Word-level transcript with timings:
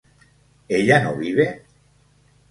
¿ella 0.67 0.99
no 1.03 1.15
vive? 1.15 1.63